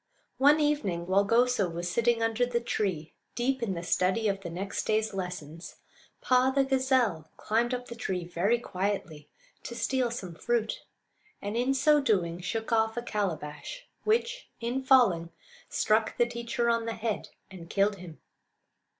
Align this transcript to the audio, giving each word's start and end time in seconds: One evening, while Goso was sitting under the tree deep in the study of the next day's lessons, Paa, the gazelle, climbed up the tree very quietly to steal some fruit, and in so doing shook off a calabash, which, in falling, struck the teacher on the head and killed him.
One 0.39 0.59
evening, 0.59 1.05
while 1.05 1.23
Goso 1.23 1.69
was 1.69 1.87
sitting 1.87 2.23
under 2.23 2.43
the 2.43 2.59
tree 2.59 3.13
deep 3.35 3.61
in 3.61 3.75
the 3.75 3.83
study 3.83 4.27
of 4.27 4.41
the 4.41 4.49
next 4.49 4.85
day's 4.85 5.13
lessons, 5.13 5.75
Paa, 6.21 6.49
the 6.51 6.63
gazelle, 6.63 7.29
climbed 7.37 7.71
up 7.71 7.87
the 7.87 7.93
tree 7.95 8.23
very 8.25 8.57
quietly 8.57 9.29
to 9.61 9.75
steal 9.75 10.09
some 10.09 10.33
fruit, 10.33 10.83
and 11.39 11.55
in 11.55 11.75
so 11.75 12.01
doing 12.01 12.39
shook 12.41 12.71
off 12.71 12.97
a 12.97 13.03
calabash, 13.03 13.85
which, 14.03 14.49
in 14.59 14.81
falling, 14.81 15.29
struck 15.69 16.17
the 16.17 16.25
teacher 16.25 16.67
on 16.67 16.87
the 16.87 16.93
head 16.95 17.29
and 17.51 17.69
killed 17.69 17.97
him. 17.97 18.19